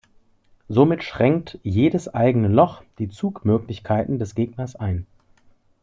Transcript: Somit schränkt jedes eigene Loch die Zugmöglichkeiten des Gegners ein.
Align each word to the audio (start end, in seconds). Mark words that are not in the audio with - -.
Somit 0.67 1.03
schränkt 1.03 1.59
jedes 1.61 2.11
eigene 2.11 2.47
Loch 2.47 2.81
die 2.97 3.07
Zugmöglichkeiten 3.07 4.17
des 4.17 4.33
Gegners 4.33 4.75
ein. 4.75 5.05